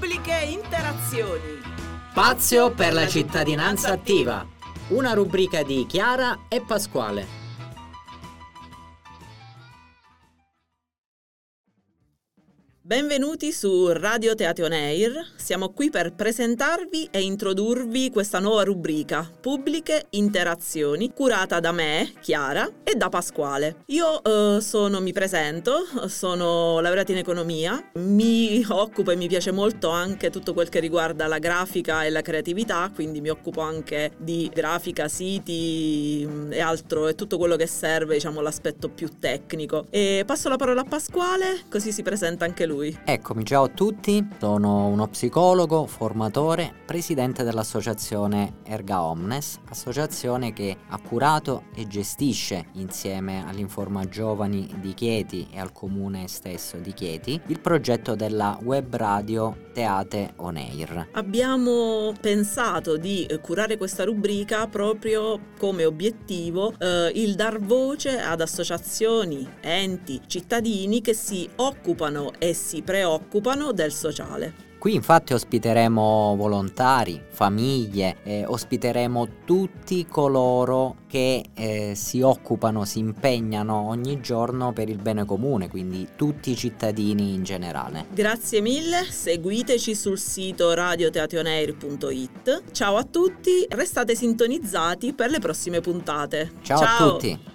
Pubbliche 0.00 0.46
interazioni. 0.48 1.60
Spazio 2.10 2.70
per 2.70 2.94
la 2.94 3.06
cittadinanza 3.06 3.92
attiva. 3.92 4.46
Una 4.88 5.12
rubrica 5.12 5.62
di 5.62 5.84
Chiara 5.84 6.46
e 6.48 6.62
Pasquale. 6.62 7.39
Benvenuti 12.82 13.52
su 13.52 13.92
Radio 13.92 14.34
Teatro 14.34 14.64
Air. 14.64 15.32
Siamo 15.36 15.68
qui 15.68 15.90
per 15.90 16.14
presentarvi 16.14 17.08
e 17.10 17.20
introdurvi 17.20 18.10
questa 18.10 18.38
nuova 18.38 18.62
rubrica, 18.64 19.30
Pubbliche 19.38 20.06
Interazioni, 20.10 21.12
curata 21.12 21.60
da 21.60 21.72
me, 21.72 22.10
Chiara, 22.20 22.66
e 22.82 22.94
da 22.94 23.10
Pasquale. 23.10 23.82
Io 23.88 24.22
eh, 24.24 24.62
sono, 24.62 24.98
mi 25.00 25.12
presento, 25.12 25.84
sono 26.06 26.80
laureata 26.80 27.12
in 27.12 27.18
economia, 27.18 27.90
mi 27.96 28.64
occupo 28.66 29.10
e 29.10 29.16
mi 29.16 29.28
piace 29.28 29.50
molto 29.50 29.90
anche 29.90 30.30
tutto 30.30 30.54
quel 30.54 30.70
che 30.70 30.80
riguarda 30.80 31.26
la 31.26 31.38
grafica 31.38 32.04
e 32.04 32.10
la 32.10 32.22
creatività, 32.22 32.90
quindi 32.94 33.20
mi 33.20 33.28
occupo 33.28 33.60
anche 33.60 34.12
di 34.16 34.50
grafica, 34.52 35.06
siti 35.06 36.26
mm, 36.26 36.52
e 36.54 36.60
altro 36.60 37.08
e 37.08 37.14
tutto 37.14 37.36
quello 37.36 37.56
che 37.56 37.66
serve, 37.66 38.14
diciamo, 38.14 38.40
l'aspetto 38.40 38.88
più 38.88 39.18
tecnico. 39.18 39.86
E 39.90 40.22
passo 40.24 40.48
la 40.48 40.56
parola 40.56 40.80
a 40.80 40.84
Pasquale, 40.84 41.64
così 41.68 41.92
si 41.92 42.02
presenta 42.02 42.46
anche 42.46 42.64
lui 42.64 42.78
lui. 42.80 42.98
Eccomi, 43.04 43.44
ciao 43.44 43.64
a 43.64 43.68
tutti, 43.68 44.26
sono 44.38 44.86
uno 44.86 45.06
psicologo, 45.08 45.86
formatore, 45.86 46.72
presidente 46.86 47.44
dell'associazione 47.44 48.54
Erga 48.64 49.02
Omnes, 49.02 49.60
associazione 49.68 50.52
che 50.52 50.76
ha 50.88 50.98
curato 50.98 51.64
e 51.74 51.86
gestisce 51.86 52.66
insieme 52.72 53.44
all'Informa 53.46 54.04
Giovani 54.08 54.74
di 54.80 54.94
Chieti 54.94 55.48
e 55.52 55.60
al 55.60 55.72
comune 55.72 56.26
stesso 56.28 56.78
di 56.78 56.92
Chieti 56.92 57.40
il 57.46 57.60
progetto 57.60 58.14
della 58.14 58.58
web 58.62 58.96
radio 58.96 59.68
Teate 59.72 60.32
On 60.36 60.56
Air. 60.56 61.08
Abbiamo 61.12 62.12
pensato 62.20 62.96
di 62.96 63.28
curare 63.42 63.76
questa 63.76 64.04
rubrica 64.04 64.66
proprio 64.66 65.38
come 65.58 65.84
obiettivo 65.84 66.72
eh, 66.78 67.12
il 67.14 67.34
dar 67.34 67.60
voce 67.60 68.18
ad 68.18 68.40
associazioni, 68.40 69.46
enti, 69.60 70.22
cittadini 70.26 71.00
che 71.00 71.14
si 71.14 71.48
occupano 71.56 72.32
e 72.38 72.54
si 72.60 72.82
preoccupano 72.82 73.72
del 73.72 73.90
sociale. 73.92 74.68
Qui 74.80 74.94
infatti 74.94 75.34
ospiteremo 75.34 76.34
volontari, 76.38 77.22
famiglie, 77.28 78.16
eh, 78.22 78.46
ospiteremo 78.46 79.28
tutti 79.44 80.06
coloro 80.06 80.96
che 81.06 81.44
eh, 81.52 81.92
si 81.94 82.22
occupano, 82.22 82.86
si 82.86 82.98
impegnano 82.98 83.88
ogni 83.88 84.22
giorno 84.22 84.72
per 84.72 84.88
il 84.88 84.96
bene 84.96 85.26
comune, 85.26 85.68
quindi 85.68 86.08
tutti 86.16 86.52
i 86.52 86.56
cittadini 86.56 87.34
in 87.34 87.42
generale. 87.42 88.06
Grazie 88.10 88.62
mille, 88.62 89.04
seguiteci 89.04 89.94
sul 89.94 90.18
sito 90.18 90.72
radioteationair.it. 90.72 92.62
Ciao 92.72 92.96
a 92.96 93.04
tutti, 93.04 93.66
restate 93.68 94.14
sintonizzati 94.14 95.12
per 95.12 95.28
le 95.28 95.40
prossime 95.40 95.80
puntate. 95.80 96.52
Ciao, 96.62 96.78
Ciao. 96.78 97.06
a 97.06 97.10
tutti. 97.10 97.49